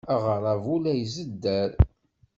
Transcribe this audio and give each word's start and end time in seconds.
Aɣerrabu 0.13 0.75
la 0.83 0.93
izedder! 1.03 1.71